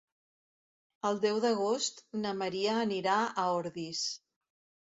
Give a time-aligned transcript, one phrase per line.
[1.09, 4.05] El deu d'agost na Maria anirà a Ordis.